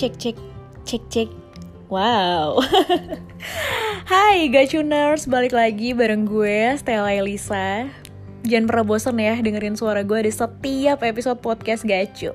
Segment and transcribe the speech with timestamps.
[0.00, 0.36] cek cek
[0.88, 1.28] cek cek
[1.92, 2.56] wow.
[4.08, 7.84] Hai Gacuners balik lagi bareng gue Stella Elisa.
[8.40, 12.32] Jangan pernah bosen ya dengerin suara gue di setiap episode podcast Gacu.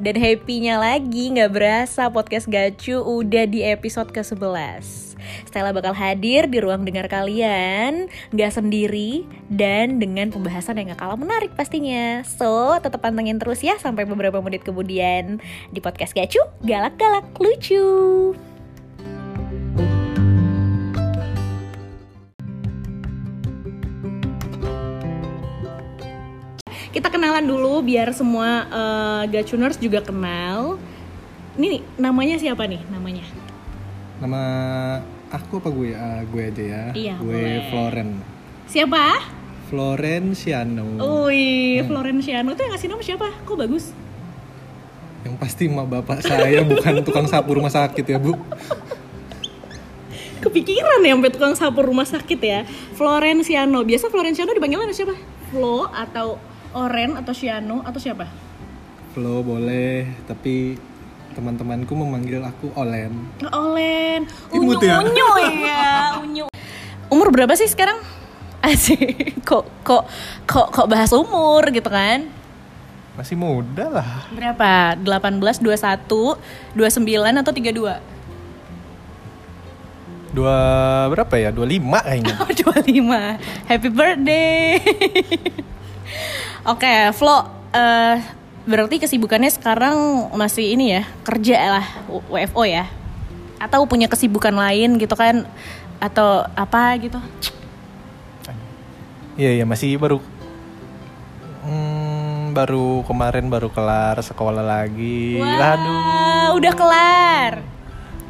[0.00, 5.13] Dan happy-nya lagi nggak berasa podcast Gacu udah di episode ke-11
[5.48, 11.18] Stella bakal hadir di ruang dengar kalian Gak sendiri Dan dengan pembahasan yang gak kalah
[11.18, 17.30] menarik pastinya So tetap pantengin terus ya Sampai beberapa menit kemudian Di podcast Gacu Galak-galak
[17.38, 18.34] lucu
[26.94, 30.78] kita kenalan dulu biar semua uh, Gacuners juga kenal.
[31.58, 33.26] Ini namanya siapa nih namanya?
[34.22, 34.42] Nama
[35.34, 35.90] aku apa gue?
[35.92, 36.82] Uh, gue aja ya.
[36.94, 37.66] Iya, gue boleh.
[37.70, 38.08] Floren.
[38.64, 39.04] Siapa?
[39.68, 40.86] Florenciano.
[41.26, 41.88] Wih, Hmm.
[41.90, 43.28] Florenciano tuh yang ngasih nama siapa?
[43.42, 43.90] Kok bagus?
[45.24, 48.36] Yang pasti emak bapak saya bukan tukang sapu rumah sakit ya bu.
[50.40, 52.60] Kepikiran ya sampai tukang sapu rumah sakit ya.
[52.92, 53.80] Florenciano.
[53.80, 55.14] Biasa Florenciano dipanggilnya sama siapa?
[55.48, 56.36] Flo atau
[56.76, 58.28] Oren atau Ciano atau siapa?
[59.14, 60.74] Flo boleh, tapi
[61.34, 63.12] teman-temanku memanggil aku Olen.
[63.50, 64.20] Olen.
[64.54, 65.02] Imut Unyu ya?
[65.02, 65.28] unyu
[65.66, 66.46] ya, unyu.
[67.10, 67.98] Umur berapa sih sekarang?
[68.62, 69.42] Asik.
[69.44, 70.08] Kok kok
[70.48, 72.30] kok kok bahas umur gitu kan?
[73.14, 74.08] Masih muda lah.
[74.34, 74.98] Berapa?
[74.98, 76.38] 18, 21,
[76.74, 78.14] 29 atau 32?
[80.34, 80.56] Dua
[81.14, 81.54] berapa ya?
[81.54, 82.34] 25 kayaknya.
[82.42, 83.70] Oh, 25.
[83.70, 84.82] Happy birthday.
[86.74, 88.16] Oke, Flo, eh,
[88.64, 91.86] berarti kesibukannya sekarang masih ini ya, kerja lah,
[92.28, 92.88] WFO ya?
[93.60, 95.44] Atau punya kesibukan lain gitu kan?
[96.00, 97.20] Atau apa gitu?
[99.34, 100.22] Iya iya masih baru.
[101.64, 105.40] Hmm, baru kemarin baru kelar sekolah lagi.
[105.42, 106.60] Wah, Aduh.
[106.60, 107.52] udah kelar.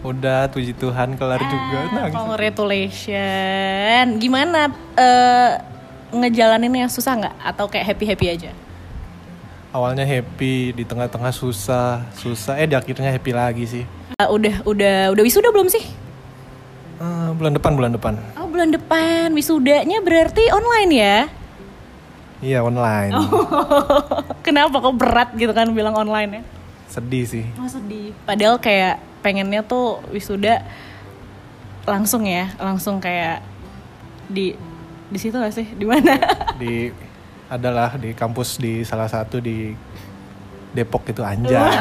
[0.04, 1.78] Udah puji Tuhan kelar juga.
[1.80, 2.16] Ah, Nangis.
[2.16, 4.10] Congratulations.
[4.20, 5.50] Gimana eh
[6.14, 7.36] ngejalaninnya susah nggak?
[7.42, 8.52] Atau kayak happy-happy aja?
[9.74, 15.10] Awalnya happy di tengah-tengah susah susah eh di akhirnya happy lagi sih Eh, udah udah
[15.10, 15.82] udah wisuda belum sih?
[16.96, 21.18] Eh, bulan depan bulan depan Oh bulan depan wisudanya berarti online ya?
[22.38, 23.26] iya online Oh.
[24.46, 26.42] Kenapa kok berat gitu kan bilang online ya?
[26.86, 28.14] sedih sih Oh sedih.
[28.22, 30.62] Padahal kayak pengennya tuh wisuda
[31.84, 33.42] langsung ya, langsung kayak
[34.24, 34.54] di
[35.04, 35.66] di situ gak sih?
[35.66, 36.14] Di mana?
[36.54, 36.94] di
[37.46, 39.76] adalah di kampus di salah satu di
[40.70, 41.70] Depok itu anjay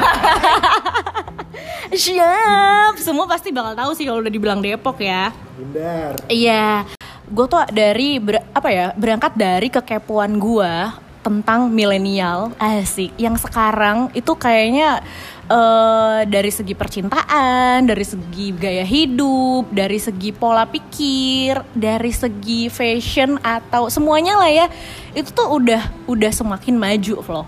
[1.94, 2.98] Siap.
[2.98, 5.30] Semua pasti bakal tahu sih kalau udah dibilang Depok ya.
[5.56, 6.86] benar Iya.
[7.26, 10.74] Gue tuh dari ber- apa ya berangkat dari kekepoan gue
[11.22, 15.00] tentang milenial asik yang sekarang itu kayaknya
[15.50, 23.40] eh, dari segi percintaan, dari segi gaya hidup, dari segi pola pikir, dari segi fashion
[23.42, 24.68] atau semuanya lah ya
[25.14, 27.44] itu tuh udah udah semakin maju Flo.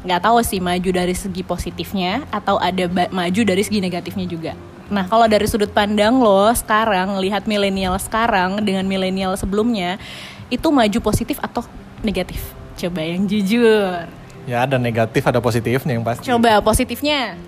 [0.00, 4.52] Nggak tahu sih maju dari segi positifnya atau ada maju dari segi negatifnya juga.
[4.90, 10.02] Nah, kalau dari sudut pandang lo sekarang lihat milenial sekarang dengan milenial sebelumnya
[10.50, 11.62] itu maju positif atau
[12.02, 12.42] negatif?
[12.74, 14.19] Coba yang jujur.
[14.50, 17.38] Ya ada negatif ada positifnya yang pasti Coba positifnya.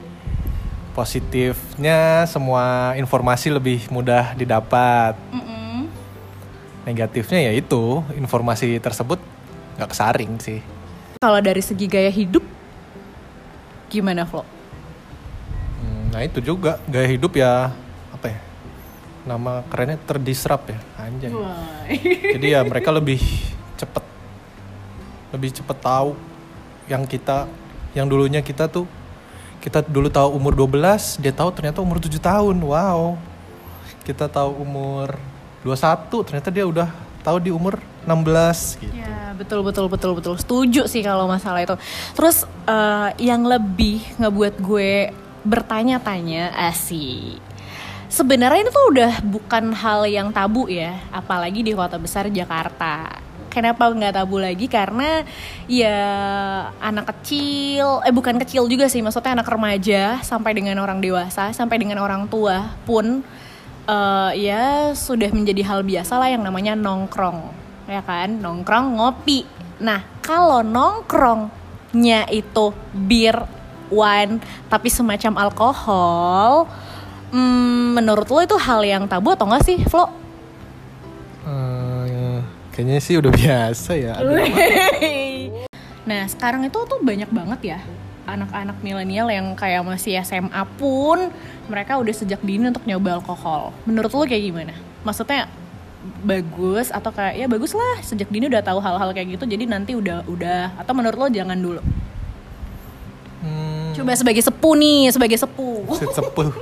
[0.93, 5.89] positifnya semua informasi lebih mudah didapat Mm-mm.
[6.85, 7.83] negatifnya ya itu
[8.15, 9.19] informasi tersebut
[9.75, 10.61] nggak kesaring sih
[11.17, 12.43] Kalau dari segi gaya hidup
[13.87, 14.43] gimana, Flo?
[15.79, 17.71] Hmm, nah itu juga gaya hidup ya
[18.11, 18.39] apa ya
[19.23, 21.31] nama kerennya terdisrup ya anjay
[22.35, 23.23] jadi ya mereka lebih
[23.77, 24.05] cepet
[25.31, 26.13] lebih cepet tahu
[26.91, 27.47] yang kita
[27.93, 28.89] yang dulunya kita tuh
[29.63, 33.15] kita dulu tahu umur 12 dia tahu ternyata umur 7 tahun wow
[34.03, 35.15] kita tahu umur
[35.63, 36.89] 21 ternyata dia udah
[37.23, 41.73] tahu di umur 16 gitu Ya betul betul betul betul setuju sih kalau masalah itu.
[42.13, 45.09] Terus eh, yang lebih ngebuat gue
[45.47, 47.41] bertanya-tanya asik.
[48.13, 53.22] Sebenarnya itu tuh udah bukan hal yang tabu ya, apalagi di kota besar Jakarta.
[53.53, 54.65] Kenapa nggak tabu lagi?
[54.65, 55.21] Karena
[55.69, 56.01] ya
[56.81, 61.77] anak kecil, eh bukan kecil juga sih, maksudnya anak remaja sampai dengan orang dewasa, sampai
[61.77, 63.21] dengan orang tua pun
[63.87, 69.43] eh, ya sudah menjadi hal biasa lah yang namanya nongkrong ya kan nongkrong ngopi
[69.83, 73.43] nah kalau nongkrongnya itu bir
[73.91, 74.39] wine
[74.71, 76.71] tapi semacam alkohol
[77.35, 80.22] hmm, menurut lo itu hal yang tabu atau enggak sih Flo?
[82.73, 84.17] Kayaknya sih udah biasa ya
[86.09, 87.81] Nah sekarang itu tuh banyak banget ya
[88.23, 91.29] anak-anak milenial yang kayak masih SMA pun
[91.67, 93.75] mereka udah sejak dini untuk nyoba alkohol.
[93.83, 94.75] Menurut lo kayak gimana?
[95.03, 95.51] Maksudnya
[96.23, 99.95] bagus atau kayak ya bagus lah sejak dini udah tahu hal-hal kayak gitu jadi nanti
[99.95, 101.83] udah udah atau menurut lo jangan dulu
[103.43, 106.55] Hmm, coba sebagai sepuh nih sebagai sepuh set sepuh.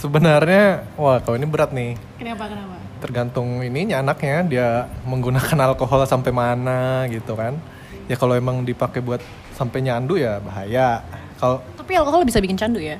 [0.00, 1.96] Sebenarnya, wah kalau ini berat nih.
[2.16, 4.68] kenapa kenapa Tergantung ininya anaknya dia
[5.04, 7.60] menggunakan alkohol sampai mana gitu kan.
[8.08, 9.20] Ya kalau emang dipakai buat
[9.52, 11.04] sampai nyandu ya bahaya.
[11.36, 12.96] Kalau tapi alkohol bisa bikin candu ya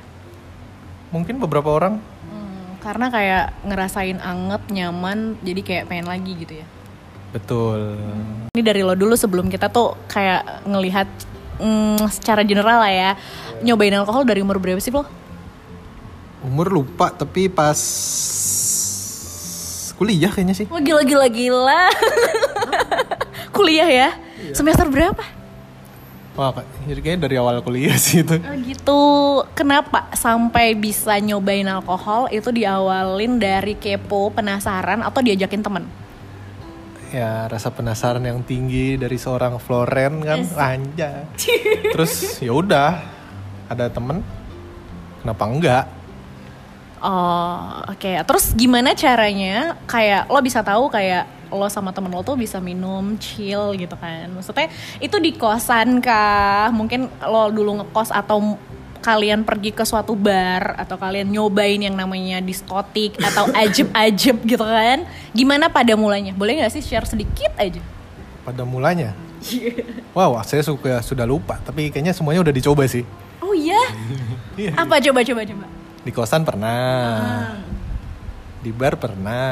[1.09, 1.97] mungkin beberapa orang
[2.29, 6.65] Hmm, karena kayak ngerasain anget nyaman jadi kayak pengen lagi gitu ya
[7.33, 7.97] betul.
[8.53, 11.09] ini dari lo dulu sebelum kita tuh kayak ngelihat
[11.57, 13.11] mm, secara general lah ya
[13.65, 15.01] nyobain alkohol dari umur berapa sih lo?
[16.45, 17.73] Umur lupa tapi pas
[19.95, 20.67] kuliah kayaknya sih.
[20.67, 21.83] Wah gila gila gila.
[23.55, 24.09] Kuliah ya?
[24.51, 25.23] Semester berapa?
[26.35, 26.51] Wah,
[26.83, 28.35] jadi kayaknya dari awal kuliah sih itu.
[28.35, 29.03] Oh gitu.
[29.55, 35.87] Kenapa sampai bisa nyobain alkohol itu diawalin dari kepo, penasaran atau diajakin temen?
[37.15, 41.23] Ya rasa penasaran yang tinggi dari seorang Floren kan, anja.
[41.95, 42.99] Terus ya udah,
[43.71, 44.19] ada temen,
[45.23, 45.85] kenapa enggak?
[47.05, 48.11] Oh, oke.
[48.25, 53.13] Terus gimana caranya kayak lo bisa tahu kayak lo sama temen lo tuh bisa minum
[53.21, 54.25] chill gitu kan?
[54.33, 56.73] Maksudnya itu di kosan kah?
[56.73, 58.57] Mungkin lo dulu ngekos atau
[59.05, 65.05] kalian pergi ke suatu bar atau kalian nyobain yang namanya diskotik atau ajeb-ajeb gitu kan?
[65.29, 66.33] Gimana pada mulanya?
[66.33, 67.85] Boleh nggak sih share sedikit aja?
[68.41, 69.13] Pada mulanya.
[70.17, 73.05] Wow, saya suka sudah lupa, tapi kayaknya semuanya udah dicoba sih.
[73.45, 73.77] Oh iya?
[74.55, 74.71] Iya.
[74.71, 75.67] Apa coba coba coba?
[76.05, 77.57] Di kosan pernah,
[78.61, 79.49] di bar pernah,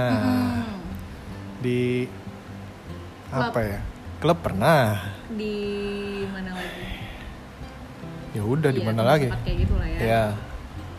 [1.58, 2.06] di
[3.34, 3.80] apa ya?
[4.22, 5.02] Klub pernah.
[5.34, 5.58] Di
[6.30, 6.86] mana lagi?
[8.38, 9.28] Ya udah di Iya, mana lagi?
[9.34, 9.98] Kayak gitu lah ya.
[10.00, 10.24] Ya,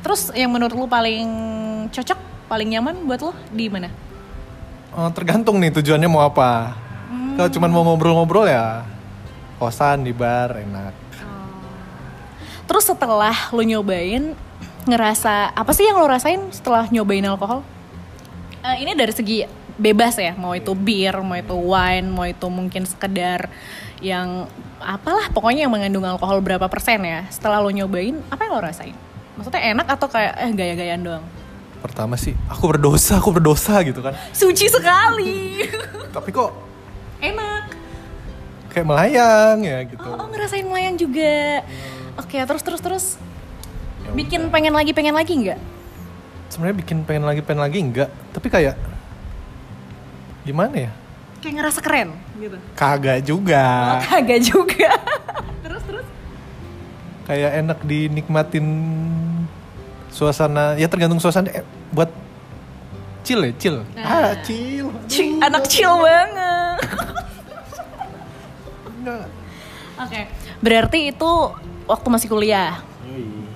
[0.05, 1.27] Terus yang menurut lu paling
[1.89, 3.89] cocok, paling nyaman buat lu di mana?
[4.93, 6.77] Oh, tergantung nih tujuannya mau apa.
[7.41, 8.85] Kalau cuma mau ngobrol-ngobrol ya
[9.56, 10.93] kosan di bar enak.
[12.69, 14.37] Terus setelah lu nyobain,
[14.84, 17.64] ngerasa apa sih yang lu rasain setelah nyobain alkohol?
[18.64, 19.44] Eh, ini dari segi
[19.76, 23.50] bebas ya, mau itu bir, mau itu wine, mau itu mungkin sekedar
[23.98, 24.46] yang
[24.78, 27.26] apalah pokoknya yang mengandung alkohol berapa persen ya.
[27.28, 28.96] Setelah lu nyobain, apa yang lo rasain?
[29.34, 31.25] Maksudnya enak atau kayak eh gaya-gayaan doang?
[31.82, 34.14] Pertama sih aku berdosa, aku berdosa gitu kan.
[34.32, 35.69] Suci sekali.
[36.14, 36.52] Tapi kok
[37.20, 37.84] enak.
[38.75, 40.02] kayak melayang ya gitu.
[40.02, 41.62] Oh, oh, ngerasain melayang juga.
[42.19, 43.06] Oke, terus terus terus.
[44.05, 45.61] Ya Bikin pengen lagi pengen lagi nggak?
[46.53, 48.79] Sebenarnya bikin pengen lagi pengen lagi enggak, tapi kayak
[50.45, 50.91] gimana ya?
[51.41, 52.09] Kayak ngerasa keren
[52.39, 52.56] gitu.
[52.79, 53.65] Kagak juga.
[54.06, 54.93] Kagak juga.
[55.65, 56.06] terus terus.
[57.27, 58.67] Kayak enak dinikmatin
[60.12, 60.79] suasana.
[60.79, 62.12] Ya tergantung suasana eh, buat
[63.25, 63.77] chill ya, chill.
[63.99, 64.93] Ah, chill.
[65.09, 66.79] Cing, anak chill banget.
[70.05, 70.21] Oke,
[70.65, 71.31] berarti itu
[71.85, 72.81] waktu masih kuliah.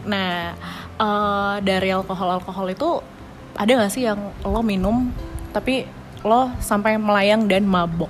[0.08, 0.56] Nah,
[0.96, 3.04] eh, dari alkohol-alkohol itu
[3.52, 5.12] ada gak sih yang lo minum
[5.52, 5.84] tapi
[6.24, 8.08] lo sampai melayang dan mabok?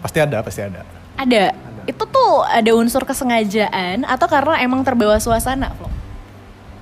[0.00, 0.80] Pasti ada, pasti ada.
[1.16, 1.52] Ada.
[1.86, 5.86] Itu tuh ada unsur kesengajaan atau karena emang terbawa suasana, Flo?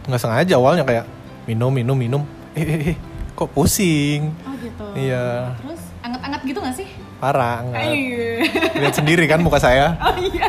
[0.08, 1.04] Nggak sengaja awalnya kayak
[1.44, 2.22] minum, minum, minum.
[2.56, 2.96] Eh, eh, eh,
[3.34, 4.32] kok pusing?
[4.44, 4.84] Oh gitu.
[4.96, 6.88] Iya, Terus anget-anget gitu gak sih?
[7.20, 7.64] parah.
[7.64, 7.80] Nggak.
[7.88, 8.28] Iya.
[8.84, 9.96] Lihat sendiri kan muka saya.
[10.04, 10.48] Oh iya.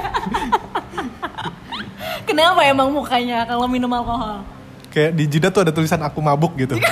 [2.26, 4.42] Kenapa emang mukanya kalau minum alkohol?
[4.90, 6.74] Kayak di jidat tuh ada tulisan aku mabuk gitu.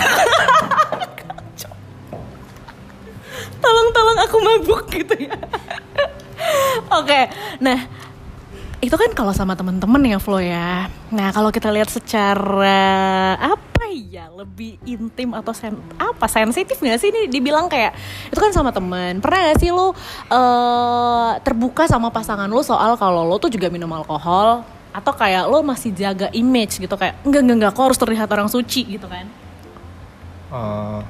[3.63, 5.33] Tolong-tolong aku mabuk gitu ya.
[6.93, 7.79] Oke, nah
[8.83, 10.91] itu kan kalau sama temen-temen ya Flo ya.
[11.09, 17.09] Nah kalau kita lihat secara apa ya lebih intim atau sen apa sensitif nggak sih
[17.09, 17.95] ini dibilang kayak
[18.29, 19.23] itu kan sama temen.
[19.23, 19.95] Pernah gak sih lo
[20.27, 25.65] eh, terbuka sama pasangan lo soal kalau lo tuh juga minum alkohol atau kayak lo
[25.65, 29.25] masih jaga image gitu kayak enggak enggak enggak kok harus terlihat orang suci gitu kan?
[30.53, 31.01] Eh,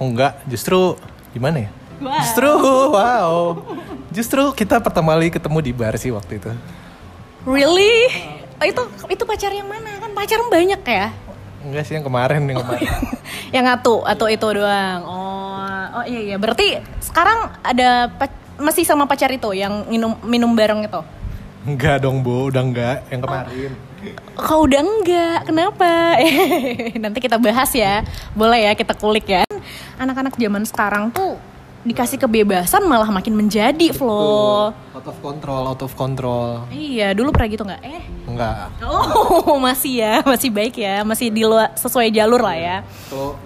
[0.00, 0.96] oh enggak, justru
[1.36, 1.70] gimana ya?
[2.00, 2.20] Wow.
[2.24, 2.50] Justru
[2.96, 3.34] wow.
[4.10, 6.50] Justru kita pertama kali ketemu di bar sih waktu itu.
[7.44, 8.08] Really?
[8.56, 10.00] Oh, itu itu pacar yang mana?
[10.00, 11.12] Kan pacar banyak ya.
[11.60, 12.88] Enggak sih yang kemarin yang kemarin.
[13.56, 15.00] yang atu, atu itu doang.
[15.04, 16.36] Oh, oh iya iya.
[16.40, 18.08] Berarti sekarang ada
[18.56, 21.00] masih sama pacar itu yang minum minum bareng itu.
[21.64, 22.48] Enggak dong, Bu.
[22.52, 23.04] Udah enggak.
[23.08, 23.72] Yang kemarin.
[24.36, 26.20] Kau udah enggak, kenapa?
[27.02, 28.04] Nanti kita bahas ya,
[28.36, 29.44] boleh ya kita kulik ya.
[29.96, 31.40] Anak-anak zaman sekarang tuh
[31.84, 34.72] dikasih kebebasan malah makin menjadi Flo.
[34.96, 36.64] Out of control out of control.
[36.72, 37.82] Iya dulu pernah gitu nggak?
[37.84, 38.02] Eh.
[38.24, 38.72] Enggak.
[38.80, 41.04] Oh masih ya masih baik ya.
[41.04, 42.76] Masih di luar sesuai jalur lah ya.
[43.12, 43.36] Kalau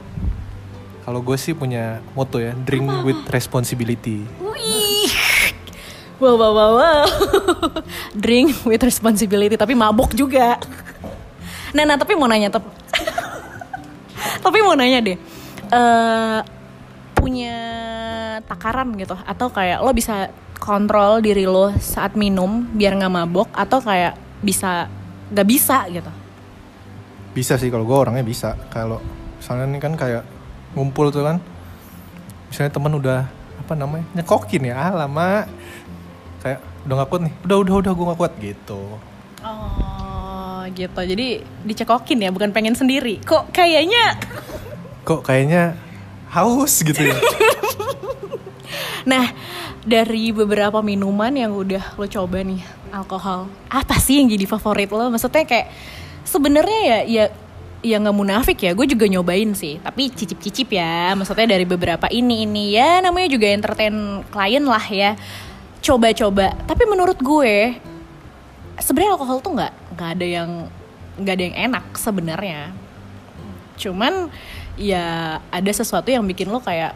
[1.02, 4.22] kalau gue sih punya moto ya drink with responsibility.
[6.18, 7.04] Wow, wow, wow, wow.
[8.22, 10.58] Drink with responsibility, tapi mabuk juga.
[11.70, 12.74] Nah, nah, tapi mau nanya, tep-
[14.44, 15.18] tapi mau nanya deh.
[15.68, 16.40] eh
[17.14, 17.56] punya
[18.46, 23.78] takaran gitu, atau kayak lo bisa kontrol diri lo saat minum biar nggak mabok, atau
[23.78, 24.86] kayak bisa
[25.28, 26.10] nggak bisa gitu.
[27.36, 28.98] bisa sih kalau gue orangnya bisa kalau
[29.38, 30.24] misalnya ini kan kayak
[30.74, 31.36] ngumpul tuh kan
[32.48, 33.20] misalnya teman udah
[33.60, 35.46] apa namanya nyekokin ya ah lama
[36.86, 38.82] udah gak kuat nih udah udah udah gue gak kuat gitu
[39.38, 40.98] Oh, gitu.
[40.98, 43.22] Jadi dicekokin ya, bukan pengen sendiri.
[43.22, 44.18] Kok kayaknya
[45.06, 45.78] kok kayaknya
[46.28, 47.16] haus gitu ya
[49.08, 49.32] Nah,
[49.80, 52.60] dari beberapa minuman yang udah lo coba nih,
[52.92, 55.08] alkohol, apa sih yang jadi favorit lo?
[55.08, 55.72] Maksudnya kayak
[56.28, 57.24] sebenarnya ya ya
[57.80, 61.16] ya nggak munafik ya, gue juga nyobain sih, tapi cicip-cicip ya.
[61.16, 63.96] Maksudnya dari beberapa ini ini ya namanya juga entertain
[64.28, 65.16] klien lah ya.
[65.88, 66.52] Coba-coba.
[66.68, 67.80] Tapi menurut gue
[68.76, 70.50] sebenarnya alkohol tuh nggak nggak ada yang
[71.16, 72.60] nggak ada yang enak sebenarnya.
[73.80, 74.28] Cuman
[74.76, 76.92] ya ada sesuatu yang bikin lo kayak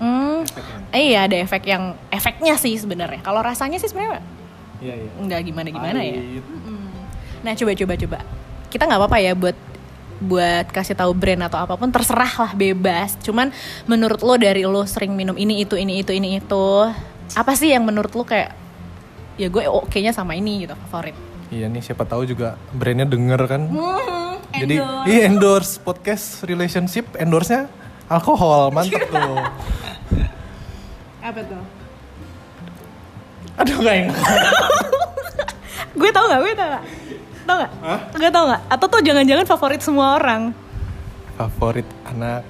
[0.00, 0.42] hmm,
[0.90, 3.20] eh, iya ada efek yang efeknya sih sebenarnya.
[3.20, 4.24] Kalau rasanya sih sebenarnya
[4.80, 6.16] iya iya nggak gimana gimana ya.
[7.44, 8.18] Nah coba coba coba.
[8.72, 9.56] Kita nggak apa-apa ya buat
[10.20, 13.20] buat kasih tahu brand atau apa pun terserah lah bebas.
[13.20, 13.52] Cuman
[13.84, 16.64] menurut lo dari lo sering minum ini itu ini itu ini itu
[17.32, 18.52] apa sih yang menurut lo kayak
[19.34, 21.14] ya gue oke-nya sama ini gitu favorit.
[21.48, 27.48] iya nih siapa tahu juga brandnya denger kan Hmm, jadi iya endorse podcast relationship endorse
[27.48, 27.62] nya
[28.06, 29.38] alkohol mantep tuh
[31.20, 31.62] apa tuh?
[33.56, 34.16] aduh gak enak
[36.00, 36.40] gue tau gak?
[36.40, 36.84] Gue tau gak?
[37.42, 37.70] Tau gak?
[38.14, 38.62] Gue tau gak?
[38.68, 40.54] Atau tuh jangan-jangan favorit semua orang?
[41.34, 42.44] favorit anak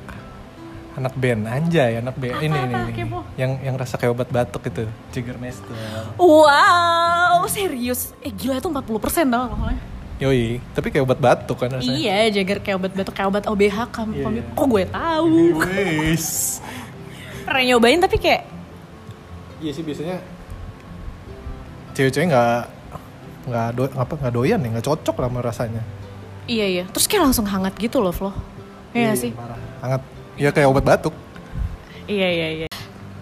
[0.91, 2.81] anak band anjay anak band ini ini, apa?
[2.91, 2.93] ini.
[2.95, 3.19] Kepo.
[3.39, 5.71] yang yang rasa kayak obat batuk itu Jägermeister
[6.19, 8.11] Wow, serius?
[8.21, 9.83] Eh gila itu 40% tau alkoholnya
[10.21, 13.79] yoi tapi kayak obat batuk kan rasanya Iya, Jagger kayak obat batuk, kayak obat OBH
[14.13, 14.43] Iya, iya.
[14.53, 15.37] Kok gue tahu?
[16.05, 16.61] Wes.
[17.49, 18.43] Pernah nyobain tapi kayak
[19.61, 20.21] iya sih biasanya
[21.93, 22.61] cewek-cewek nggak
[23.51, 25.83] nggak do apa nggak doyan ya nggak cocok lah sama rasanya
[26.51, 28.33] Iya iya, terus kayak langsung hangat gitu loh Flo
[28.91, 29.31] Iya gak sih?
[29.33, 30.03] parah hangat
[30.37, 31.15] ya kayak obat batuk.
[32.07, 32.69] Iya iya iya.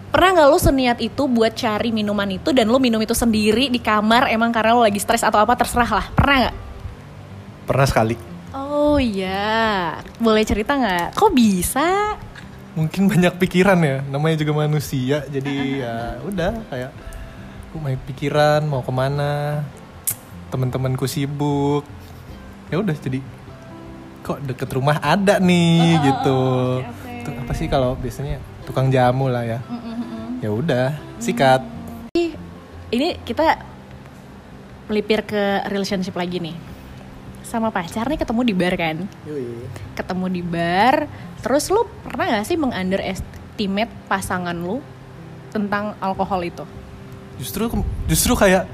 [0.09, 3.77] Pernah gak lo seniat itu buat cari minuman itu dan lo minum itu sendiri di
[3.77, 6.05] kamar emang karena lo lagi stres atau apa terserah lah.
[6.17, 6.55] Pernah gak?
[7.69, 8.17] pernah sekali.
[8.49, 11.13] Oh iya, boleh cerita nggak?
[11.13, 12.17] Kok bisa?
[12.77, 13.97] mungkin banyak pikiran ya.
[14.07, 16.91] Namanya juga manusia jadi ya udah kayak
[17.69, 18.61] aku banyak pikiran?
[18.65, 19.61] Mau ke mana?
[20.49, 21.83] Teman-temanku sibuk.
[22.73, 23.19] Ya udah jadi
[24.23, 25.99] kok deket rumah ada nih?
[25.99, 26.41] Gitu.
[26.81, 26.98] oke.
[27.29, 29.59] Tuh, apa sih kalau biasanya tukang jamu lah ya?
[30.41, 31.61] Ya udah sikat.
[32.89, 33.61] Ini kita
[34.89, 36.57] melipir ke relationship lagi nih.
[37.45, 38.97] Sama pacar nih ketemu di bar kan?
[39.93, 41.05] Ketemu di bar,
[41.45, 44.81] terus lu pernah gak sih mengunderestimate pasangan lu
[45.49, 46.65] tentang alkohol itu?
[47.39, 47.71] justru
[48.05, 48.67] justru kayak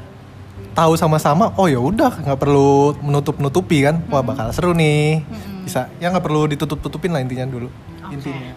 [0.73, 4.01] tahu sama-sama oh ya udah nggak perlu menutup nutupi kan?
[4.09, 5.21] Wah bakal seru nih.
[5.63, 7.69] Bisa ya nggak perlu ditutup tutupin lah intinya dulu
[8.09, 8.53] intinya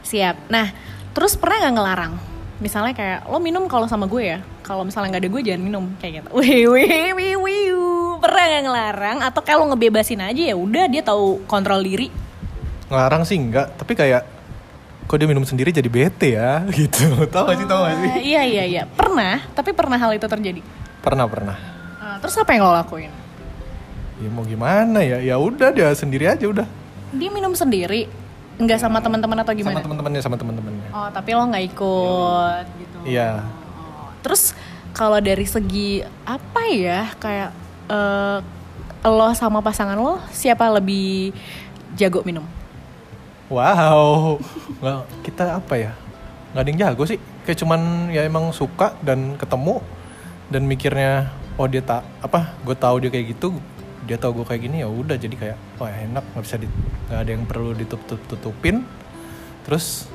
[0.00, 0.48] Siap.
[0.48, 0.72] Nah,
[1.10, 2.12] terus pernah nggak ngelarang?
[2.58, 5.84] Misalnya kayak lo minum kalau sama gue ya, kalau misalnya nggak ada gue jangan minum
[5.96, 6.28] kayak gitu.
[6.38, 7.64] Wih wih wih wih.
[8.18, 9.18] Pernah nggak ngelarang?
[9.22, 12.08] Atau kalau ngebebasin aja ya udah dia tahu kontrol diri.
[12.86, 14.26] ngelarang sih enggak tapi kayak
[15.04, 18.22] kok dia minum sendiri jadi bete ya gitu tau gak sih tau gak sih Eh,
[18.28, 18.82] iya iya iya.
[18.84, 20.58] Pernah, tapi pernah hal itu terjadi.
[20.98, 21.54] pernah pernah
[21.96, 23.12] Eh, terus apa yang lo lakuin?
[24.18, 26.66] ya mau gimana ya ya udah dia sendiri aja udah
[27.10, 28.04] Dia minum sendiri,
[28.60, 29.80] nggak sama teman-teman atau sama gimana?
[29.80, 32.98] teman-temannya sama teman-temannya Oh, tapi lo nggak ikut gitu.
[33.08, 33.40] iya
[34.20, 34.52] Terus
[34.92, 37.50] kalau dari segi apa ya kayak
[37.88, 38.38] eh,
[39.08, 41.32] lo sama pasangan lo siapa lebih
[41.96, 42.44] jago minum?
[43.50, 44.38] wow
[44.78, 45.92] nggak kita apa ya
[46.54, 47.80] nggak ada yang jago sih kayak cuman
[48.14, 49.82] ya emang suka dan ketemu
[50.46, 53.58] dan mikirnya oh dia tak apa gue tahu dia kayak gitu
[54.10, 56.66] dia tahu gue kayak gini ya udah jadi kayak wah enak nggak bisa di
[57.06, 58.82] nggak ada yang perlu ditutup tutupin
[59.62, 60.10] terus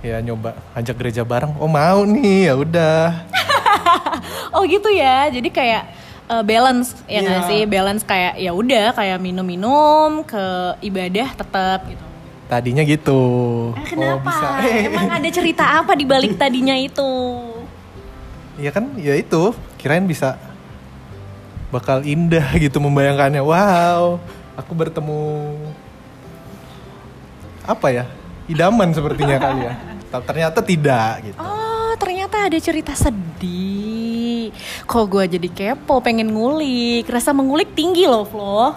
[0.00, 3.02] ya nyoba ajak gereja bareng oh mau nih ya udah
[4.52, 5.26] Oh gitu ya.
[5.26, 5.82] Jadi kayak
[6.28, 7.48] eh, balance ya nggak Iya.
[7.48, 7.60] sih?
[7.64, 10.44] Balance kayak ya udah kayak minum-minum ke
[10.82, 12.04] ibadah tetap gitu.
[12.44, 13.22] tadinya gitu
[13.72, 14.12] Eh, kenapa?
[14.12, 17.10] oh bisa Emang ada cerita apa di balik tadinya itu?
[18.54, 19.50] Iya kan ya itu
[19.80, 20.36] kirain bisa
[21.72, 24.20] bakal indah gitu membayangkannya wow
[24.54, 25.56] aku bertemu
[27.64, 28.04] apa ya
[28.46, 29.74] idaman sepertinya kali ya
[30.12, 31.40] Ta- ternyata tidak gitu
[31.92, 34.48] Oh, ternyata ada cerita sedih.
[34.88, 37.04] Kok gue jadi kepo, pengen ngulik.
[37.04, 38.72] Rasa mengulik tinggi loh, Flo.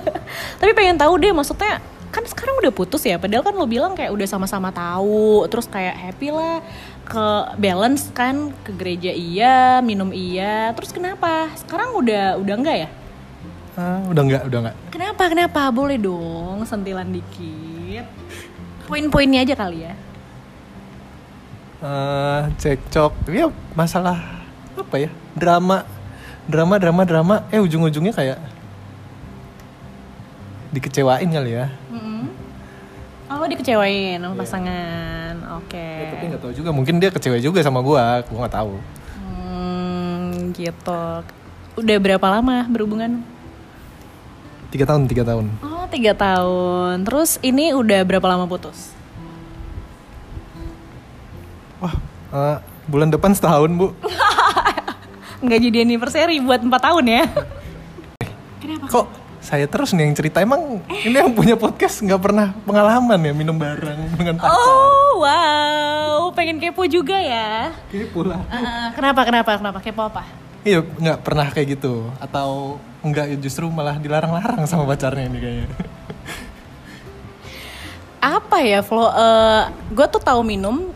[0.58, 1.78] Tapi pengen tahu deh, maksudnya
[2.10, 3.22] kan sekarang udah putus ya.
[3.22, 6.58] Padahal kan lo bilang kayak udah sama-sama tahu, terus kayak happy lah,
[7.06, 10.74] ke balance kan, ke gereja iya, minum iya.
[10.74, 11.54] Terus kenapa?
[11.54, 12.88] Sekarang udah udah enggak ya?
[13.76, 15.22] Ah, udah nggak udah nggak Kenapa?
[15.28, 15.62] Kenapa?
[15.68, 18.08] Boleh dong, sentilan dikit.
[18.88, 19.94] Poin-poinnya aja kali ya.
[21.76, 24.16] Eh, cekcok ya masalah
[24.80, 25.84] apa ya drama
[26.48, 28.40] drama drama drama eh ujung-ujungnya kayak
[30.72, 32.32] dikecewain kali ya Mm-mm.
[33.28, 35.25] Oh, lo dikecewain sama pasangan.
[35.56, 35.80] Oke.
[35.80, 38.74] Ya, tapi nggak tahu juga mungkin dia kecewa juga sama gua gua nggak tahu
[39.16, 41.02] Hmm, gitu.
[41.76, 43.20] Udah berapa lama berhubungan?
[44.66, 47.02] tiga tahun tiga tahun Oh, tiga tahun.
[47.02, 48.92] Terus ini udah berapa lama putus?
[51.76, 51.92] wah
[52.32, 53.92] eh, bulan depan setahun bu
[55.44, 57.22] Nggak jadi anniversary buat empat tahun ya?
[58.60, 58.84] Kenapa?
[58.88, 59.06] kok
[59.46, 60.42] saya terus nih yang cerita.
[60.42, 64.58] Emang ini yang punya podcast nggak pernah pengalaman ya minum bareng dengan pacar?
[64.58, 66.34] Oh, wow.
[66.34, 67.70] Pengen kepo juga ya?
[67.86, 68.42] kepo lah.
[68.50, 69.78] Eh, kenapa, kenapa, kenapa?
[69.78, 70.26] Kepo apa?
[70.66, 72.10] iya nggak pernah kayak gitu.
[72.18, 75.68] Atau enggak justru malah dilarang-larang sama pacarnya ini kayaknya.
[78.18, 79.06] Apa ya Flo?
[79.94, 80.90] Gue tuh tahu minum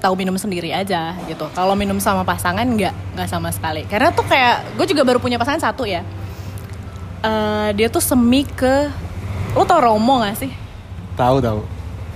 [0.00, 1.44] tahu minum sendiri aja gitu.
[1.52, 3.84] Kalau minum sama pasangan nggak nggak sama sekali.
[3.84, 6.00] Karena tuh kayak gue juga baru punya pasangan satu ya
[7.20, 8.88] Eh, dia tuh semi ke
[9.52, 10.52] lo tau romo gak sih?
[11.20, 11.60] Tahu tahu.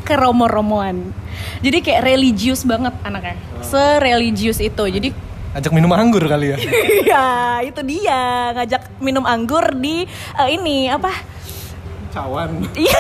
[0.04, 1.12] Ke romo-romoan.
[1.60, 3.36] Jadi kayak religius banget anaknya.
[3.60, 4.84] Sereligius itu.
[4.88, 5.12] Jadi
[5.52, 6.58] ajak minum anggur kali ya?
[7.04, 7.28] Iya,
[7.68, 8.52] itu dia.
[8.56, 10.08] Ngajak minum anggur di
[10.40, 11.12] eh, ini apa?
[12.14, 12.62] cawan.
[12.78, 12.94] Iya.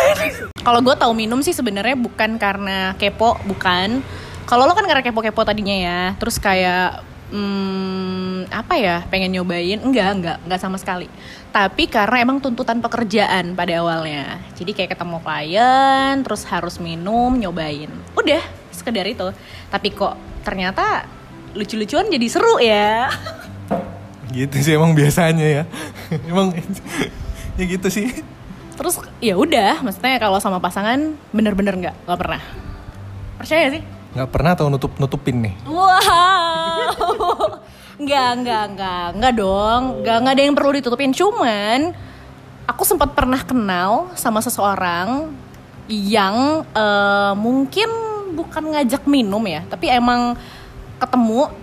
[0.58, 4.02] Kalau gue tahu minum sih sebenarnya bukan karena kepo, bukan.
[4.44, 9.82] Kalau lo kan karena kepo-kepo tadinya ya, terus kayak hmm, apa ya, pengen nyobain?
[9.82, 11.10] Enggak, enggak, enggak sama sekali.
[11.50, 14.38] Tapi karena emang tuntutan pekerjaan pada awalnya.
[14.54, 17.90] Jadi kayak ketemu klien, terus harus minum, nyobain.
[18.14, 19.34] Udah, sekedar itu.
[19.68, 20.14] Tapi kok
[20.46, 21.10] ternyata
[21.58, 23.10] lucu-lucuan jadi seru ya.
[24.34, 25.62] gitu sih emang biasanya ya
[26.30, 26.50] emang
[27.54, 28.10] ya gitu sih
[28.74, 32.42] Terus ya udah, maksudnya kalau sama pasangan bener-bener nggak, nggak pernah.
[33.38, 33.82] Percaya sih?
[34.14, 35.90] Nggak pernah atau nutup nutupin nih Wow.
[37.94, 39.82] Enggak, enggak, enggak, enggak dong.
[40.02, 41.14] Enggak, enggak ada yang perlu ditutupin.
[41.14, 41.94] Cuman
[42.66, 45.30] aku sempat pernah kenal sama seseorang
[45.86, 47.86] yang eh, mungkin
[48.34, 50.34] bukan ngajak minum ya, tapi emang
[50.98, 51.54] ketemu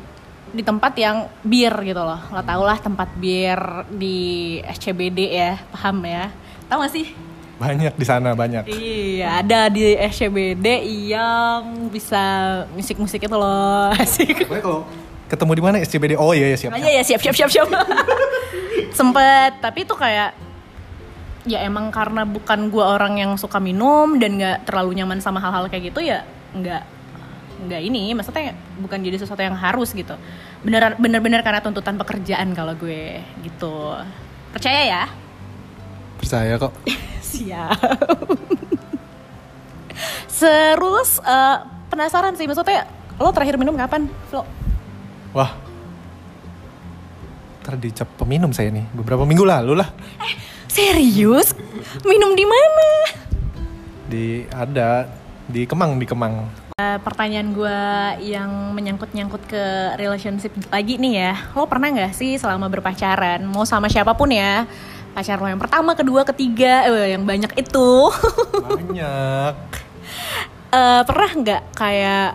[0.55, 2.19] di tempat yang bir gitu loh.
[2.31, 3.59] Lo tau lah tempat bir
[3.91, 6.31] di SCBD ya, paham ya?
[6.71, 7.11] Tahu gak sih?
[7.61, 8.65] Banyak di sana banyak.
[8.65, 10.81] Iya, ada di SCBD
[11.13, 12.21] yang bisa
[12.73, 13.93] musik-musik itu loh.
[14.01, 14.49] Asik.
[14.49, 14.89] Kalau
[15.29, 15.75] ketemu di mana?
[15.85, 17.67] SCBD oh iya ya siap Iya ya siap siap siap siap.
[18.97, 20.33] Sempet, tapi itu kayak
[21.45, 25.65] ya emang karena bukan gua orang yang suka minum dan nggak terlalu nyaman sama hal-hal
[25.69, 26.25] kayak gitu ya
[26.57, 26.83] nggak
[27.69, 28.17] nggak ini.
[28.17, 30.17] Maksudnya bukan jadi sesuatu yang harus gitu.
[30.65, 33.95] Bener bener-bener karena tuntutan pekerjaan kalau gue gitu.
[34.51, 35.03] Percaya ya?
[36.19, 36.73] Percaya kok
[37.31, 37.79] siap
[40.27, 42.87] Serus eh, penasaran sih maksudnya
[43.21, 44.43] lo terakhir minum kapan Flo?
[45.31, 45.55] wah
[47.61, 49.89] ntar dicap peminum saya nih beberapa minggu lalu lah
[50.71, 51.51] Serius?
[52.07, 52.87] Minum di mana?
[54.07, 55.07] di ada
[55.47, 57.81] di Kemang di Kemang Eh, pertanyaan gue
[58.25, 59.63] yang menyangkut-nyangkut ke
[60.01, 64.65] relationship lagi nih ya Lo pernah gak sih selama berpacaran Mau sama siapa pun ya
[65.11, 67.89] Pacar lo yang pertama, kedua, ketiga eh, Yang banyak itu.
[68.63, 69.53] Banyak.
[70.71, 72.31] Eh, Pernah gak kayak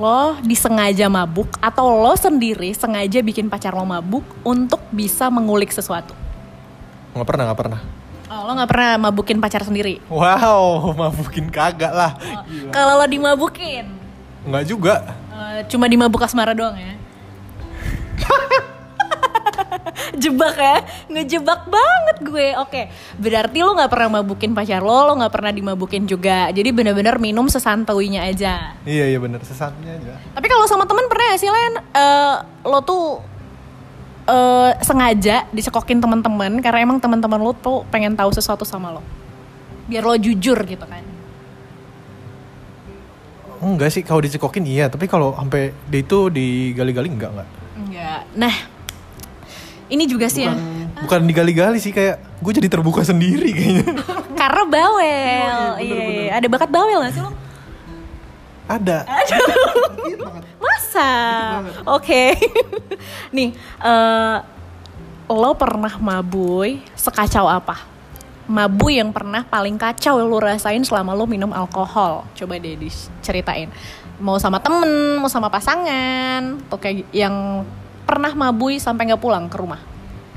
[0.00, 6.16] Lo disengaja mabuk Atau lo sendiri sengaja bikin pacar lo mabuk Untuk bisa mengulik sesuatu?
[7.12, 7.80] Nggak pernah nggak pernah.
[8.32, 10.00] Oh, lo gak pernah mabukin pacar sendiri?
[10.08, 12.16] Wow mabukin kagak lah.
[12.72, 13.92] Kalau lo dimabukin?
[14.48, 14.94] Nggak juga.
[15.36, 16.96] Eh, Cuma dimabuk asmara doang ya
[20.22, 20.76] Jebak ya.
[21.10, 22.48] Ngejebak banget gue.
[22.62, 22.82] Oke
[23.18, 26.48] Berarti lo gak pernah mabukin pacar lo Lo gak pernah dimabukin juga.
[26.50, 28.78] Jadi bener-bener minum sesantauinya aja.
[28.86, 30.14] Iya iya bener sesatnya aja.
[30.34, 31.74] Tapi kalau sama temen pernah gak sih Len?
[31.94, 33.20] Eh, Lo tuh
[34.28, 39.02] eh, Sengaja dicekokin teman-teman Karena emang teman-teman lo tuh pengen tahu sesuatu sama lo.
[39.90, 41.04] Biar lo jujur gitu kan.
[43.64, 44.92] Enggak sih kalau dicekokin iya.
[44.92, 47.48] Tapi kalau sampai di itu digali-gali enggak enggak.
[47.74, 48.20] Enggak.
[48.36, 48.54] Nah,
[49.92, 50.54] ini juga sih ya.
[50.54, 53.84] bukan, bukan digali-gali sih kayak gue jadi terbuka sendiri kayaknya
[54.44, 55.80] Karena bawel.
[55.80, 56.30] Iya, iya.
[56.36, 57.32] Ada bakat bawel gak sih lo?
[58.64, 59.04] ada
[60.64, 61.12] Masa?
[61.84, 62.32] Oke.
[63.36, 63.52] Nih,
[63.84, 64.36] eh
[65.28, 67.84] lo pernah mabui sekacau apa?
[68.44, 72.24] Mabui yang pernah paling kacau lo rasain selama lo minum alkohol.
[72.36, 73.68] Coba deh diceritain.
[74.20, 77.64] Mau sama temen, mau sama pasangan, atau kayak yang
[78.04, 79.80] pernah mabui sampai nggak pulang ke rumah.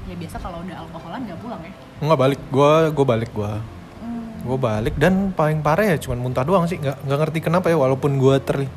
[0.08, 1.72] Ya biasa kalau udah alkoholan nggak pulang ya.
[1.98, 3.52] nggak balik gue gue balik gue
[4.48, 7.76] gue balik dan paling parah ya cuman muntah doang sih nggak nggak ngerti kenapa ya
[7.76, 8.70] walaupun gue terli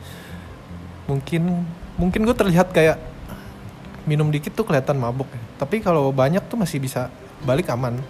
[1.04, 1.62] mungkin
[1.94, 2.96] mungkin gue terlihat kayak
[4.02, 5.40] minum dikit tuh kelihatan mabuk ya.
[5.60, 7.12] tapi kalau banyak tuh masih bisa
[7.44, 8.00] balik aman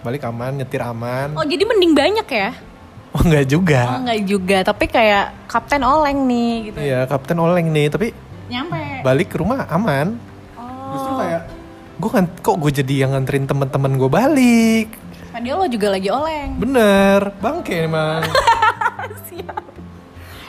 [0.00, 2.50] balik aman nyetir aman Oh jadi mending banyak ya?
[3.12, 6.78] oh enggak juga Oh nggak juga, tapi kayak Kapten Oleng nih gitu.
[6.82, 8.10] iya kapten oleng nih tapi
[8.48, 8.83] Nyampe.
[9.04, 10.16] Balik ke rumah aman
[10.56, 10.64] Oh.
[10.94, 11.42] justru kayak
[11.94, 14.88] gue kan kok gue jadi yang nganterin teman-teman gue balik
[15.28, 16.50] Padahal lo juga lagi oleng.
[16.56, 18.22] bener bangke emang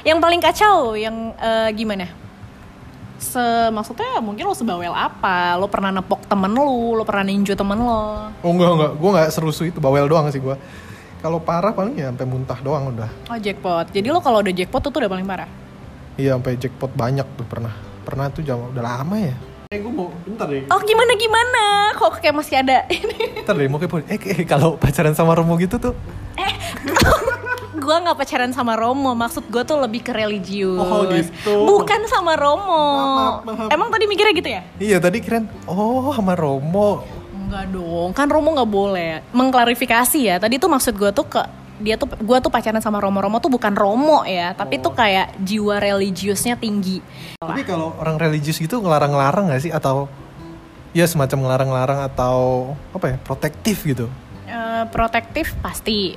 [0.05, 2.05] Yang paling kacau, yang eh, gimana?
[3.17, 3.41] Se
[3.73, 5.57] maksudnya mungkin lo sebawel apa?
[5.57, 8.29] Lo pernah nepok temen lo, lo pernah ninju temen lo.
[8.29, 10.53] oh enggak enggak gue nggak serusu itu bawel doang sih gue
[11.17, 13.89] kalau parah paling ya sampai muntah doang udah Oh jackpot.
[13.89, 15.49] Jadi lo kalau udah jackpot tuh, tuh udah paling parah.
[16.15, 17.73] iya sampai jackpot banyak tuh pernah
[18.05, 19.35] pernah tuh jam udah lama ya
[19.73, 21.63] eh gue mau bentar deh Oh gimana gimana?
[21.97, 23.41] Kok kayak masih ada ini?
[23.41, 25.97] bentar deh mau kepo eh, eh kalau pacaran sama Romo gitu tuh
[27.85, 30.79] gue nggak pacaran sama Romo, maksud gue tuh lebih ke religius.
[30.81, 31.69] Oh, gitu.
[31.69, 32.65] Bukan sama Romo.
[32.65, 33.69] Maaf, maaf, maaf.
[33.69, 34.61] Emang tadi mikirnya gitu ya?
[34.81, 39.21] iya tadi keren oh sama Romo Enggak dong, kan Romo nggak boleh.
[39.29, 43.19] Mengklarifikasi ya, tadi tuh maksud gue tuh ke dia tuh gue tuh pacaran sama Romo
[43.19, 47.03] Romo tuh bukan Romo ya, tapi tuh kayak jiwa religiusnya tinggi.
[47.37, 50.07] tapi kalau orang religius gitu ngelarang-larang gak sih atau
[50.91, 54.07] ya semacam ngelarang-larang atau apa ya protektif gitu
[54.45, 56.13] Eh, protektif pasti,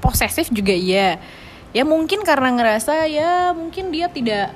[0.00, 1.20] posesif juga iya.
[1.70, 4.50] Ya mungkin karena ngerasa ya mungkin dia tidak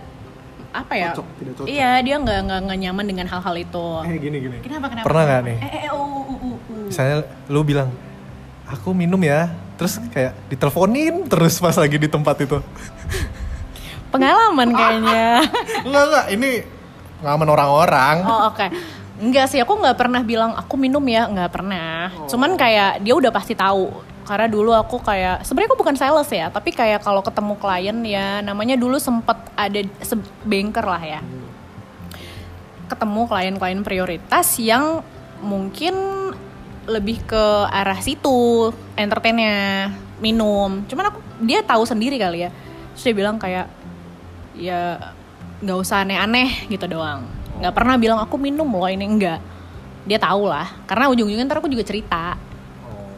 [0.73, 1.13] apa ya?
[1.13, 1.67] Cocok, tidak cocok.
[1.69, 3.87] Iya dia nggak nggak nggak nyaman dengan hal-hal itu.
[4.03, 5.05] eh gini gini Kenapa kenapa?
[5.07, 6.57] pernah nggak nih Eh eh uh, uh, uh, uh.
[6.89, 7.17] misalnya
[7.47, 7.89] lu bilang
[8.67, 12.59] aku minum ya terus kayak diteleponin terus pas lagi di tempat itu
[14.09, 15.43] Pengalaman kayaknya.
[15.83, 16.51] enggak enggak ini
[17.19, 18.67] pengalaman orang-orang Oh oke.
[19.15, 22.11] Enggak sih, aku nggak pernah bilang aku minum ya, nggak pernah.
[22.27, 23.91] Cuman kayak dia udah pasti tahu.
[24.23, 28.27] Karena dulu aku kayak sebenarnya aku bukan sales ya, tapi kayak kalau ketemu klien ya
[28.41, 31.21] namanya dulu sempet ada se- banker lah ya.
[32.87, 35.03] Ketemu klien-klien prioritas yang
[35.43, 35.95] mungkin
[36.85, 40.85] lebih ke arah situ entertainnya minum.
[40.89, 42.51] Cuman aku dia tahu sendiri kali ya.
[42.95, 43.67] Terus dia bilang kayak
[44.55, 45.13] ya
[45.65, 47.27] nggak usah aneh-aneh gitu doang.
[47.59, 49.41] Nggak pernah bilang aku minum loh ini enggak.
[50.05, 50.69] Dia tahu lah.
[50.85, 52.37] Karena ujung-ujungnya ntar aku juga cerita.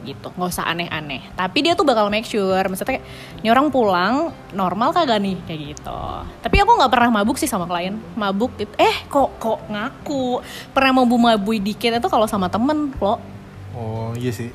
[0.06, 1.34] Gitu nggak usah aneh-aneh.
[1.34, 3.04] Tapi dia tuh bakal make sure maksudnya kayak,
[3.42, 5.36] ini orang pulang normal kagak nih?
[5.50, 6.02] Kayak gitu.
[6.46, 7.98] Tapi aku nggak pernah mabuk sih sama klien.
[8.14, 10.40] Mabuk gitu eh kok kok ngaku?
[10.70, 13.35] Pernah mau mabui dikit itu kalau sama temen lo
[13.76, 14.48] oh iya sih.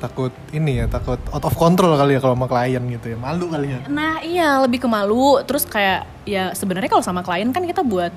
[0.00, 3.16] Takut ini ya takut out of control kali ya kalau sama klien gitu ya.
[3.20, 3.78] Malu kali ya.
[3.88, 5.40] Nah iya lebih ke malu.
[5.44, 8.08] Terus kayak ya sebenarnya kalau sama klien kan kita buat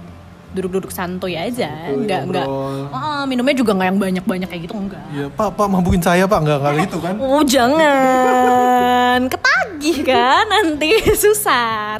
[0.53, 1.91] duduk-duduk santuy aja.
[1.91, 2.47] Nggak nggak.
[2.93, 6.39] Ah, minumnya juga nggak yang banyak-banyak kayak gitu enggak Iya, Pak, Pak mabukin saya, Pak.
[6.45, 7.15] Enggak, enggak gitu kan.
[7.19, 9.19] oh jangan.
[9.27, 10.89] Ketagih kan nanti.
[11.25, 11.99] Susah.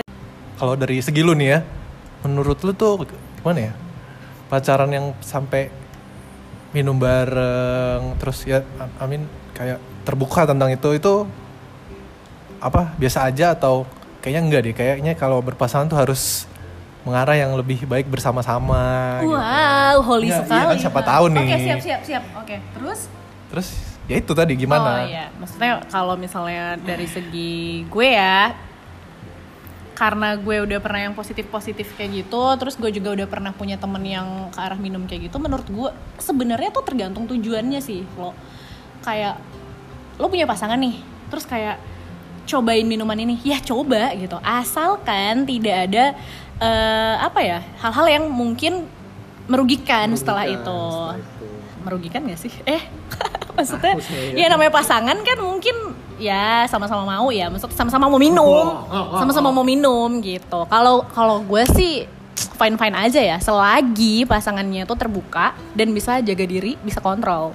[0.55, 1.59] Kalau dari segi lu nih ya,
[2.23, 3.03] menurut lu tuh
[3.41, 3.73] gimana ya?
[4.47, 5.73] Pacaran yang sampai
[6.73, 8.65] minum bareng, terus ya,
[8.99, 11.13] I mean kayak terbuka tentang itu, itu
[12.57, 13.85] apa biasa aja atau
[14.19, 14.73] kayaknya enggak deh?
[14.73, 16.49] Kayaknya kalau berpasangan tuh harus
[17.03, 19.19] mengarah yang lebih baik bersama-sama.
[19.21, 19.35] gitu.
[19.35, 21.45] wow holy Iya, iya sekali kan, siapa tahu nih.
[21.45, 22.99] oke siap siap siap oke terus
[23.53, 23.69] Terus
[24.09, 25.05] ya itu tadi gimana?
[25.05, 28.49] Oh iya, maksudnya kalau misalnya dari segi gue ya,
[30.03, 34.03] karena gue udah pernah yang positif-positif kayak gitu, terus gue juga udah pernah punya temen
[34.03, 35.89] yang ke arah minum kayak gitu, menurut gue
[36.19, 38.35] sebenarnya tuh tergantung tujuannya sih lo.
[38.99, 39.39] Kayak
[40.19, 40.99] lo punya pasangan nih,
[41.31, 41.79] terus kayak
[42.43, 46.05] cobain minuman ini, ya coba gitu, asalkan tidak ada
[46.59, 48.83] eh, apa ya hal-hal yang mungkin
[49.47, 50.79] merugikan, setelah itu
[51.87, 52.51] merugikan gak sih?
[52.67, 52.83] Eh,
[53.55, 54.03] maksudnya
[54.35, 58.87] ya namanya pasangan kan mungkin ya sama-sama mau ya, maksud sama-sama mau minum,
[59.19, 60.63] sama-sama mau minum gitu.
[60.71, 62.07] Kalau kalau gue sih
[62.55, 67.51] fine fine aja ya, selagi pasangannya tuh terbuka dan bisa jaga diri, bisa kontrol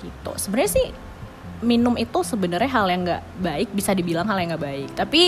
[0.00, 0.32] gitu.
[0.40, 0.86] Sebenarnya sih
[1.60, 4.88] minum itu sebenarnya hal yang nggak baik, bisa dibilang hal yang nggak baik.
[4.96, 5.22] Tapi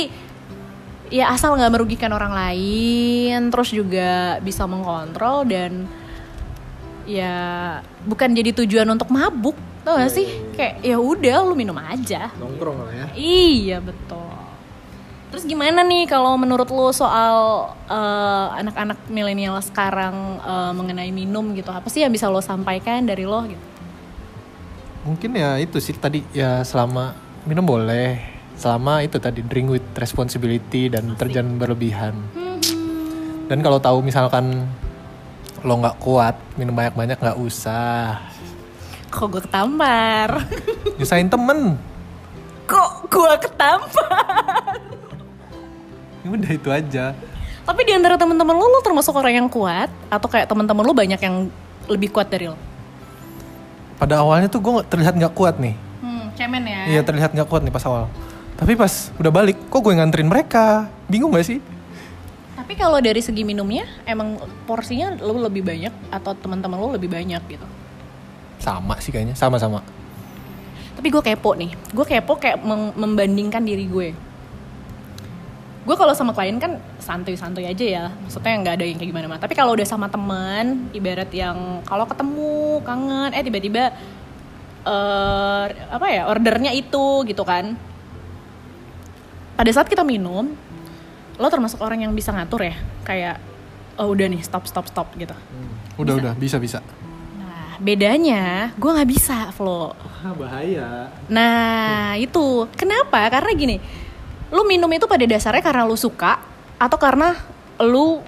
[1.08, 5.88] ya asal nggak merugikan orang lain terus juga bisa mengkontrol dan
[7.08, 7.36] ya
[8.04, 10.28] bukan jadi tujuan untuk mabuk tau gak sih?
[10.58, 12.34] kayak ya udah lu minum aja.
[12.34, 13.06] Nongkrong lah ya.
[13.14, 14.26] Iya betul.
[15.28, 21.70] Terus gimana nih kalau menurut lu soal eh, anak-anak milenial sekarang eh, mengenai minum gitu?
[21.70, 23.66] Apa sih yang bisa lo sampaikan dari lo gitu?
[25.06, 27.14] Mungkin ya itu sih tadi ya selama
[27.46, 28.18] minum boleh.
[28.58, 32.18] Selama itu tadi drink with responsibility dan terjangan berlebihan.
[33.46, 34.66] Dan kalau tahu misalkan
[35.62, 38.18] lo nggak kuat minum banyak banyak nggak usah
[39.08, 40.44] kok gue ketampar?
[40.98, 41.76] Nyusahin temen.
[42.68, 44.76] Kok gue ketampar?
[46.24, 47.04] Ya udah itu aja.
[47.68, 49.92] Tapi di antara teman-teman lo lo termasuk orang yang kuat?
[50.08, 51.48] Atau kayak teman-teman lo banyak yang
[51.88, 52.58] lebih kuat dari lo
[53.98, 55.74] pada awalnya tuh gue terlihat nggak kuat nih.
[56.00, 56.82] Hmm, cemen ya?
[56.86, 58.06] Iya terlihat nggak kuat nih pas awal.
[58.54, 60.86] Tapi pas udah balik kok gue nganterin mereka?
[61.10, 61.58] Bingung gak sih?
[62.58, 67.42] Tapi kalau dari segi minumnya emang porsinya lo lebih banyak atau teman-teman lo lebih banyak
[67.54, 67.66] gitu
[68.58, 69.80] sama sih kayaknya sama-sama.
[70.98, 71.70] Tapi gue kepo nih.
[71.94, 72.58] Gue kepo kayak
[72.98, 74.08] membandingkan diri gue.
[75.86, 78.04] Gue kalau sama klien kan santuy-santuy aja ya.
[78.10, 82.82] Maksudnya nggak ada yang kayak gimana tapi kalau udah sama teman ibarat yang kalau ketemu
[82.82, 83.94] kangen eh tiba-tiba
[84.84, 87.78] eh apa ya ordernya itu gitu kan.
[89.56, 90.50] Pada saat kita minum
[91.38, 92.76] lo termasuk orang yang bisa ngatur ya?
[93.06, 93.38] Kayak
[93.96, 95.32] oh udah nih stop stop stop gitu.
[95.96, 96.82] Udah udah bisa bisa
[97.78, 99.94] bedanya gue nggak bisa Flo
[100.34, 102.66] bahaya Nah, itu.
[102.74, 103.22] Kenapa?
[103.30, 103.76] Karena gini,
[104.50, 106.42] lu minum itu pada dasarnya karena lu suka
[106.76, 107.38] atau karena
[107.78, 108.18] lu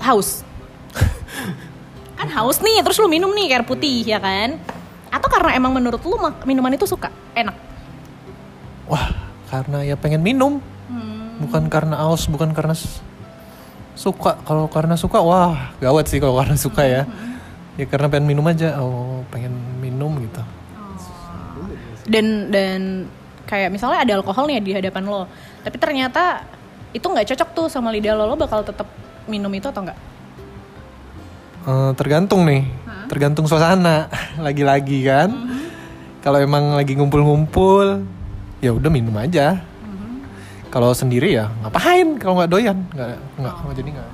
[0.00, 0.46] haus.
[2.18, 4.56] kan haus nih, terus lu minum nih air putih ya kan?
[5.10, 6.14] Atau karena emang menurut lu
[6.46, 7.56] minuman itu suka, enak.
[8.86, 9.10] wah
[9.50, 10.62] karena ya pengen minum
[11.40, 12.74] bukan karena aus bukan karena
[13.96, 17.02] suka kalau karena suka wah gawat sih kalau karena suka ya
[17.78, 18.78] ya karena pengen minum aja.
[18.80, 20.42] Oh pengen minum gitu.
[22.10, 23.06] Dan dan
[23.46, 25.26] kayak misalnya ada alkohol nih di hadapan lo,
[25.62, 26.42] tapi ternyata
[26.90, 28.86] itu nggak cocok tuh sama lidah lo, lo bakal tetap
[29.30, 29.98] minum itu atau enggak?
[31.60, 32.64] Eh, tergantung nih.
[33.06, 34.08] Tergantung suasana.
[34.46, 35.30] Lagi-lagi kan.
[36.20, 38.04] Kalau emang lagi ngumpul-ngumpul
[38.60, 39.56] ya udah minum aja.
[40.68, 42.20] Kalau sendiri ya ngapain?
[42.20, 43.08] Kalau nggak doyan nggak
[43.40, 44.08] nggak nggak jadi nggak.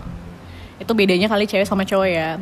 [0.87, 2.39] Itu bedanya kali cewek sama cowok ya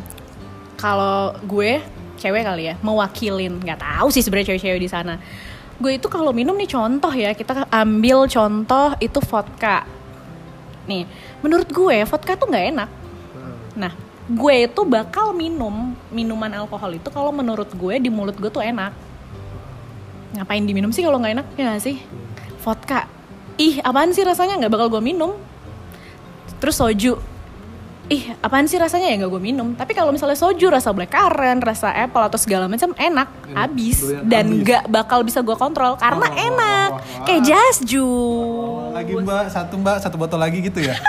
[0.77, 1.83] kalau gue
[2.19, 3.61] cewek kali ya mewakilin.
[3.61, 5.15] Nggak tahu sih sebenarnya cewek-cewek di sana.
[5.77, 9.85] Gue itu kalau minum nih contoh ya kita ambil contoh itu vodka.
[10.87, 11.05] Nih
[11.43, 12.91] menurut gue vodka tuh nggak enak.
[13.75, 13.93] Nah
[14.25, 18.95] gue itu bakal minum minuman alkohol itu kalau menurut gue di mulut gue tuh enak.
[20.35, 21.97] Ngapain diminum sih kalau nggak enak ya nggak sih?
[22.63, 23.11] Vodka.
[23.61, 24.57] Ih apaan sih rasanya?
[24.59, 25.37] Nggak bakal gue minum.
[26.63, 27.34] Terus soju
[28.07, 29.15] ih apaan sih rasanya ya?
[29.17, 29.73] Nggak gue minum.
[29.73, 33.27] Tapi kalau misalnya soju rasa blackcurrant rasa apple atau segala macam enak.
[33.51, 34.57] Abis doyan dan abis.
[34.61, 36.89] nggak bakal bisa gue kontrol karena Oh, enak.
[36.91, 37.25] wah, wah.
[37.25, 38.93] kayak just juice.
[38.93, 39.45] Lagi mbak.
[39.49, 39.97] Satu mbak.
[39.99, 40.95] Satu botol lagi gitu ya?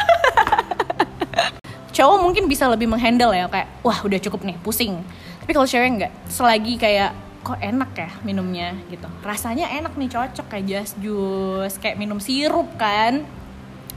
[1.95, 4.99] Cowok mungkin bisa lebih menghandle ya kayak wah udah cukup nih pusing.
[5.43, 6.11] Tapi kalau cewek nggak.
[6.27, 8.73] Selagi kayak kok enak ya minumnya?
[8.87, 9.05] gitu.
[9.21, 11.75] Rasanya enak nih cocok kayak just juice.
[11.75, 13.23] Kayak minum sirup kan.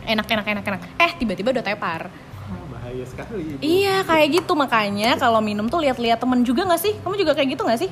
[0.03, 0.81] Enak enak enak enak.
[0.99, 2.07] Eh tiba-tiba udah tepar
[2.89, 7.21] bahaya sekali iya kayak gitu makanya kalau minum tuh lihat-lihat temen juga nggak sih kamu
[7.21, 7.91] juga kayak gitu nggak sih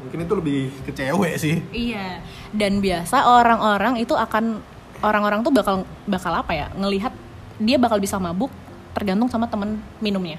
[0.00, 2.20] mungkin itu lebih ke cewek sih Iya.
[2.52, 4.60] Dan biasa orang-orang itu akan
[5.00, 6.68] orang-orang tuh bakal bakal apa ya?
[6.76, 7.10] Ngelihat
[7.58, 8.52] dia bakal bisa mabuk
[8.92, 10.36] tergantung sama temen minumnya.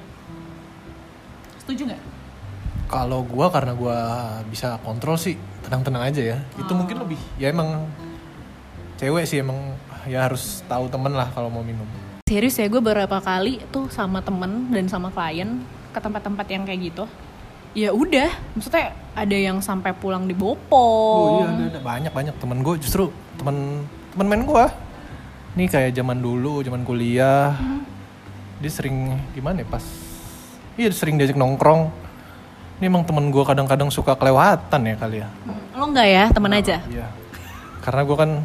[1.60, 2.02] Setuju nggak?
[2.86, 3.98] kalau gua karena gua
[4.46, 5.34] bisa kontrol sih
[5.66, 7.90] tenang-tenang aja ya itu mungkin lebih ya emang
[9.02, 9.74] cewek sih emang
[10.06, 11.90] ya harus tahu temen lah kalau mau minum
[12.26, 15.62] Serius ya gue beberapa kali tuh sama temen dan sama klien
[15.94, 17.06] ke tempat-tempat yang kayak gitu.
[17.78, 20.66] Ya udah, maksudnya ada yang sampai pulang di Bopong.
[20.74, 21.80] Oh iya ada, ada.
[21.86, 23.86] banyak banyak temen gue justru temen
[24.18, 24.66] temen main gue.
[25.54, 27.54] Nih kayak zaman dulu zaman kuliah
[28.58, 29.86] dia sering gimana ya pas
[30.82, 31.94] iya sering diajak nongkrong.
[32.82, 35.30] Ini emang temen gue kadang-kadang suka kelewatan ya kali ya.
[35.78, 36.82] Lo enggak ya, temen aja.
[36.90, 37.06] Iya.
[37.86, 38.42] Karena gue kan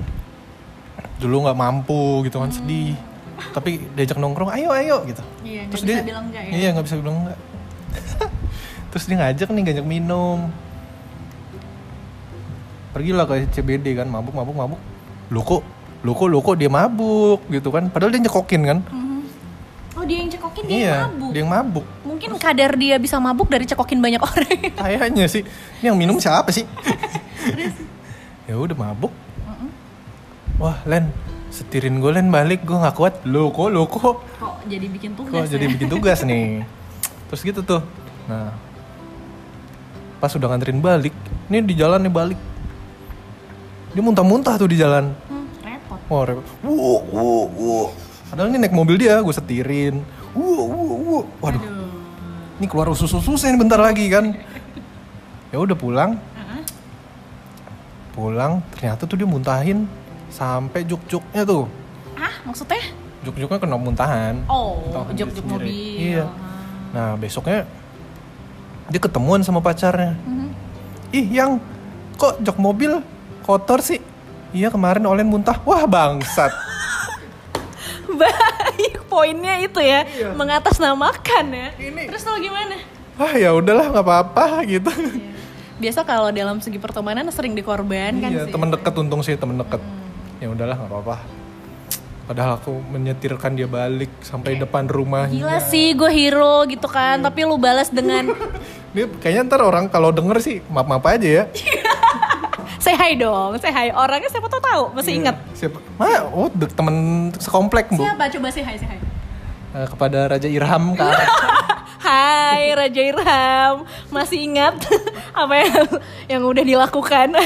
[1.17, 3.09] dulu nggak mampu gitu kan sedih.
[3.55, 5.23] Tapi diajak nongkrong, ayo ayo gitu.
[5.43, 6.53] Iya, Terus dia bilang enggak ya.
[6.53, 7.39] Iya nggak bisa bilang enggak.
[8.95, 10.39] Terus dia ngajak nih ngajak minum.
[12.91, 14.81] Pergilah ke CBD kan mabuk mabuk mabuk.
[15.31, 15.63] Lu kok
[16.01, 17.89] lu kok lu kok dia mabuk gitu kan.
[17.89, 18.79] Padahal dia nyekokin kan.
[19.99, 21.31] Oh dia yang cekokin dia iya, yang mabuk.
[21.35, 21.87] dia yang mabuk.
[22.07, 24.59] Mungkin kadar dia bisa mabuk dari cekokin banyak orang.
[24.81, 25.43] Kayaknya sih.
[25.83, 26.65] Ini yang minum siapa sih?
[28.49, 29.13] ya udah mabuk.
[30.61, 31.09] Wah, Len,
[31.51, 35.35] setirin gue lain balik gue nggak kuat lo kok lo kok Kok jadi bikin tugas
[35.35, 35.71] kok jadi ya?
[35.71, 36.63] bikin tugas nih
[37.27, 37.83] terus gitu tuh
[38.25, 38.55] nah
[40.17, 41.15] pas udah nganterin balik
[41.47, 42.39] ini di jalan nih balik
[43.91, 45.99] dia muntah-muntah tuh di jalan Hmm, repot.
[46.07, 46.47] Wah, repot.
[46.63, 47.89] Wuh, wuh, wuh.
[48.31, 50.07] Padahal ini naik mobil dia, gue setirin.
[50.31, 51.25] Wuh, wuh, wuh.
[51.43, 51.91] Waduh, Aduh.
[52.63, 54.31] ini keluar usus-ususnya nih bentar lagi kan.
[55.51, 56.15] Ya udah pulang,
[58.13, 58.63] pulang.
[58.71, 59.91] Ternyata tuh dia muntahin
[60.31, 61.67] sampai juk-juknya tuh.
[62.15, 62.81] Ah, maksudnya?
[63.21, 64.41] Juk-juknya kena muntahan.
[64.47, 64.81] Oh,
[65.13, 65.69] jok-jok sendiri.
[65.69, 66.17] mobil.
[66.17, 66.25] Iya.
[66.91, 67.69] Nah, besoknya
[68.89, 70.17] dia ketemuan sama pacarnya.
[70.25, 70.49] Mhm.
[71.13, 71.59] Ih, yang
[72.17, 73.03] kok jok mobil
[73.43, 74.01] kotor sih?
[74.51, 75.63] Iya kemarin Olen muntah.
[75.63, 76.51] Wah bangsat.
[78.21, 80.35] Baik, poinnya itu ya, Iya.
[80.35, 81.69] mengatasnamakan ya.
[81.79, 82.77] Ini- Terus lo gimana?
[83.15, 84.91] Wah ya udahlah nggak apa-apa gitu.
[85.79, 88.53] Biasa kalau dalam segi pertemanan sering dikorbankan iya, sih.
[88.53, 89.81] temen deket untung sih temen deket.
[90.41, 91.17] Ya udahlah nggak apa-apa.
[92.25, 95.35] Padahal aku menyetirkan dia balik sampai depan rumahnya.
[95.35, 97.27] Gila sih, gue hero gitu kan, Iya.
[97.27, 98.31] tapi lu balas dengan
[98.95, 101.45] Ini kayaknya ntar orang kalau denger sih maaf-maaf aja ya.
[102.85, 103.91] say hi dong, say hi.
[103.91, 105.37] Orangnya siapa tau tahu, masih ingat.
[105.55, 105.79] Siapa?
[105.95, 106.97] Ma, oh temen
[107.39, 108.03] sekomplek bu.
[108.03, 108.31] Siapa?
[108.31, 108.99] Coba say hi, say hi.
[109.71, 111.15] Eh, kepada Raja Irham kak.
[112.01, 114.73] Hai Raja Irham, masih ingat
[115.37, 115.87] apa yang
[116.27, 117.37] yang udah dilakukan?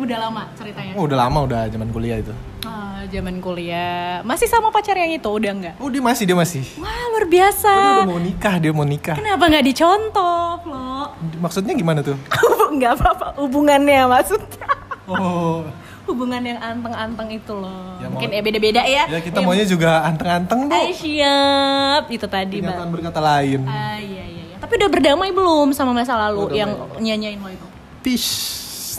[0.00, 0.92] Udah lama ceritanya.
[0.94, 2.32] Oh, udah lama udah zaman kuliah itu.
[2.60, 4.20] Ah, zaman kuliah.
[4.20, 5.74] Masih sama pacar yang itu udah enggak?
[5.76, 6.64] Oh dia masih dia masih.
[6.76, 7.72] Wah, luar biasa.
[7.72, 9.16] Dia udah mau nikah dia mau nikah.
[9.16, 11.12] Kenapa nggak dicontoh, lo?
[11.38, 12.16] Maksudnya gimana tuh?
[12.70, 14.68] Nggak apa-apa, hubungannya maksudnya.
[15.04, 15.66] Oh,
[16.06, 17.98] Hubungan yang anteng-anteng itu loh.
[17.98, 19.04] Ya, mau- Mungkin ya beda-beda ya.
[19.06, 20.72] ya kita maunya juga anteng-anteng bu.
[20.72, 22.10] Ay, siap.
[22.10, 22.58] Itu tadi.
[22.58, 23.62] Kenyataan berkata lain.
[23.62, 24.56] Ah, iya, iya, iya.
[24.58, 27.66] Tapi udah berdamai belum sama masa lalu Udah yang nyanyain lo itu?
[28.02, 28.30] Peace,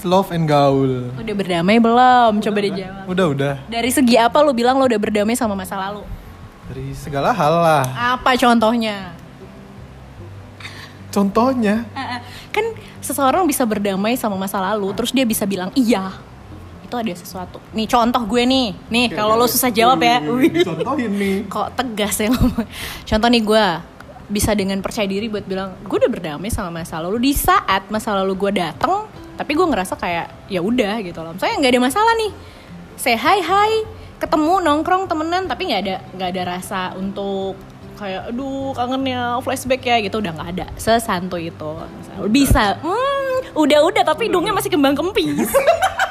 [0.08, 1.12] love and gaul.
[1.16, 2.42] Udah berdamai belum?
[2.42, 3.06] Coba dijawab.
[3.08, 3.54] Udah udah.
[3.68, 6.04] Dari segi apa lo bilang lo udah berdamai sama masa lalu?
[6.72, 7.84] Dari segala hal lah.
[8.16, 9.12] Apa contohnya?
[11.12, 11.84] Contohnya.
[12.56, 12.66] Kan
[13.04, 16.16] seseorang bisa berdamai sama masa lalu, terus dia bisa bilang iya.
[16.88, 17.60] Itu ada sesuatu.
[17.76, 18.68] Nih contoh gue nih.
[18.88, 20.24] Nih kalau lo susah jawab ya.
[20.64, 21.38] Contohin nih.
[21.54, 22.68] Kok tegas ya ngomong.
[23.08, 23.66] Contoh nih gue
[24.32, 28.16] bisa dengan percaya diri buat bilang gue udah berdamai sama masa lalu di saat masa
[28.16, 29.04] lalu gue dateng
[29.42, 31.34] tapi gue ngerasa kayak ya udah gitu loh.
[31.42, 32.32] Saya nggak ada masalah nih.
[32.94, 33.72] Say hi hi.
[34.22, 35.50] Ketemu nongkrong temenan.
[35.50, 37.58] Tapi nggak ada nggak ada rasa untuk
[37.98, 40.22] kayak aduh kangen ya flashback ya gitu.
[40.22, 40.66] Udah nggak ada.
[40.78, 41.72] Sesantuy itu.
[42.30, 42.78] Bisa.
[42.86, 44.04] Hmm udah udah.
[44.06, 45.50] Tapi hidungnya masih kembang kempis.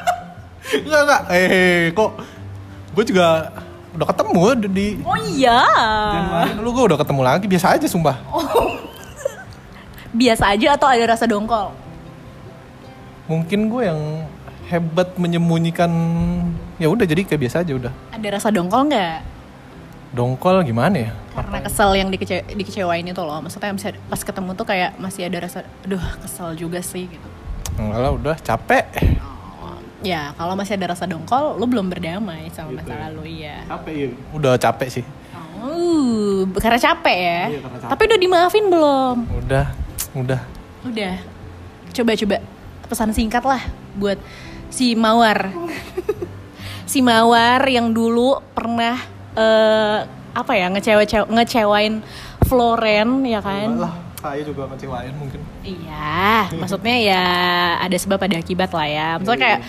[0.83, 1.23] Enggak enggak.
[1.31, 2.11] Eh kok
[2.99, 3.55] gue juga
[3.95, 5.63] udah ketemu di oh iya.
[6.19, 6.51] Januari.
[6.59, 7.47] Dulu gue udah ketemu lagi.
[7.47, 8.19] Biasa aja sumpah.
[10.19, 11.71] biasa aja atau ada rasa dongkol
[13.31, 14.01] Mungkin gue yang
[14.67, 15.91] hebat menyembunyikan
[16.77, 17.93] ya udah jadi kayak biasa aja udah.
[18.11, 19.19] ada rasa dongkol nggak
[20.11, 21.11] Dongkol gimana ya?
[21.31, 25.39] karena kesel yang dikece dikecewain itu loh maksudnya bisa pas ketemu tuh kayak masih ada
[25.41, 27.29] rasa aduh kesel juga sih gitu
[27.79, 28.85] Enggak lah udah capek.
[30.03, 32.99] ya kalau masih ada rasa dongkol lu belum berdamai sama Gitu masa ya.
[33.07, 34.07] lalu iya Capek ya.
[34.33, 35.05] Udah capek sih.
[35.59, 37.91] oh karena capek ya Iya, karena capek.
[37.91, 39.67] tapi udah dimaafin belum Udah,
[40.15, 40.41] udah.
[40.85, 41.15] udah
[41.91, 42.37] coba coba
[42.91, 43.63] pesan singkat lah
[43.95, 44.19] buat
[44.67, 45.55] si mawar
[46.91, 48.99] si mawar yang dulu pernah
[49.39, 49.99] eh,
[50.35, 52.03] apa ya ngecewa ngecewain
[52.51, 55.39] Floren ya kan Lah, saya juga ngecewain mungkin.
[55.63, 57.25] Iya, maksudnya ya
[57.79, 59.09] ada sebab ada akibat lah ya.
[59.17, 59.61] Maksudnya kayak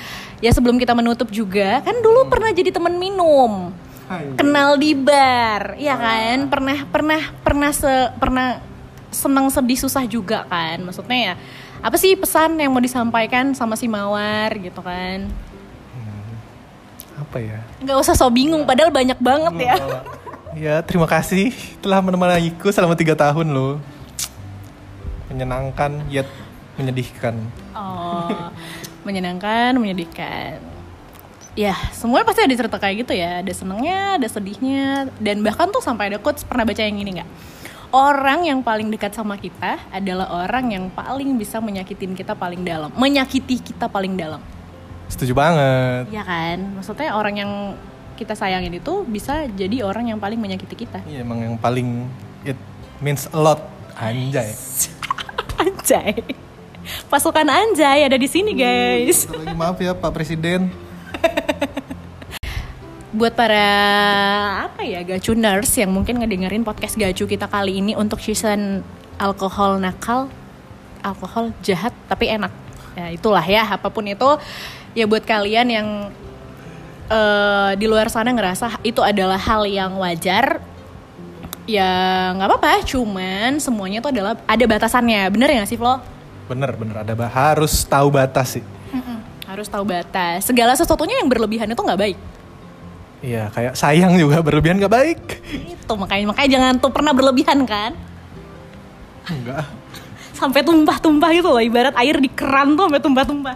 [0.41, 3.69] ya sebelum kita menutup juga kan dulu pernah jadi teman minum,
[4.35, 6.49] kenal di bar, iya kan?
[6.49, 8.47] Pernah pernah pernah se pernah
[9.13, 10.83] senang sedih susah juga kan?
[10.83, 11.33] Maksudnya ya
[11.81, 15.25] apa sih pesan yang mau disampaikan sama si Mawar gitu kan?
[17.17, 17.59] Apa ya?
[17.81, 19.75] Nggak usah so bingung, padahal banyak banget ya.
[20.51, 23.79] Ya, terima kasih telah menemaniku selama tiga tahun loh.
[25.31, 26.27] Menyenangkan, yet
[26.75, 27.39] menyedihkan.
[27.71, 28.51] Oh,
[29.07, 30.59] menyenangkan, menyedihkan.
[31.55, 33.39] Ya, semuanya pasti ada cerita kayak gitu ya.
[33.39, 37.29] Ada senengnya, ada sedihnya, dan bahkan tuh sampai ada quotes pernah baca yang gini nggak?
[37.91, 42.87] Orang yang paling dekat sama kita adalah orang yang paling bisa menyakitin kita paling dalam,
[42.95, 44.39] menyakiti kita paling dalam.
[45.11, 46.07] Setuju banget.
[46.07, 46.57] Iya kan?
[46.79, 47.51] Maksudnya orang yang
[48.15, 51.03] kita sayangin itu bisa jadi orang yang paling menyakiti kita.
[51.03, 52.07] Iya, emang yang paling
[52.47, 52.55] it
[53.03, 53.59] means a lot.
[53.99, 54.55] Anjay.
[55.61, 56.15] Anjay.
[57.11, 59.27] Pasukan Anjay ada di sini, guys.
[59.27, 60.71] Satu lagi maaf ya Pak Presiden.
[63.11, 63.67] buat para
[64.71, 68.83] apa ya gacuners yang mungkin ngedengerin podcast gacu kita kali ini untuk season
[69.19, 70.31] alkohol nakal
[71.03, 72.55] alkohol jahat tapi enak
[72.95, 74.39] ya itulah ya apa pun itu
[74.95, 75.87] ya buat kalian yang
[77.11, 80.63] eh, di luar sana ngerasa itu adalah hal yang wajar,
[81.67, 81.91] ya
[82.35, 82.73] nggak apa-apa.
[82.87, 85.27] Cuman semuanya tuh adalah ada batasannya.
[85.31, 85.99] Bener ya nggak sih Flo?
[86.47, 88.63] Bener bener ada harus tahu batas sih.
[89.47, 90.47] Harus tahu batas.
[90.47, 92.17] Segala sesuatunya yang berlebihan itu nggak baik.
[93.21, 95.21] Iya kayak sayang juga berlebihan gak baik.
[95.77, 97.93] Itu makanya makanya jangan tuh pernah berlebihan kan.
[99.29, 99.69] Enggak.
[100.33, 101.61] Sampai tumpah-tumpah gitu loh.
[101.61, 103.55] Ibarat air di keran tuh sampai tumpah-tumpah.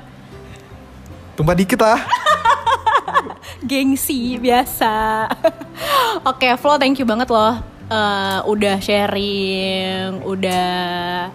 [1.34, 2.00] Tumpah dikit lah.
[3.66, 5.26] gengsi biasa.
[6.30, 7.58] Oke, Flo, thank you banget loh.
[7.86, 10.70] Eh, udah sharing, udah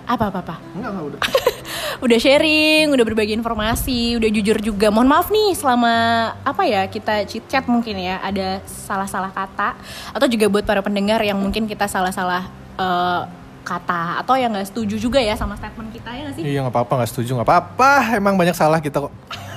[0.07, 0.55] apa apa apa.
[0.75, 1.21] Enggak enggak udah.
[2.01, 4.89] Udah sharing, udah berbagi informasi, udah jujur juga.
[4.89, 5.93] Mohon maaf nih selama
[6.41, 9.77] apa ya kita chit chat mungkin ya ada salah-salah kata
[10.17, 12.49] atau juga buat para pendengar yang mungkin kita salah-salah
[12.81, 13.23] eh,
[13.61, 16.43] kata atau yang nggak setuju juga ya sama statement kita ya nggak sih?
[16.43, 17.93] Iya nggak apa-apa nggak setuju nggak apa-apa.
[18.17, 19.13] Emang banyak salah kita kok.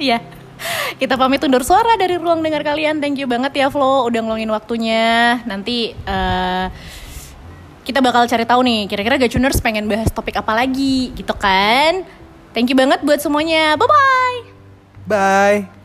[0.00, 0.18] Iya.
[0.98, 2.98] Kita pamit undur suara dari ruang dengar kalian.
[2.98, 5.38] Thank you banget ya Flo udah ngeluangin waktunya.
[5.46, 6.66] Nanti eh,
[7.82, 12.06] kita bakal cari tahu nih kira-kira Gacuners pengen bahas topik apa lagi gitu kan.
[12.52, 13.74] Thank you banget buat semuanya.
[13.74, 14.38] Bye bye.
[15.08, 15.81] Bye.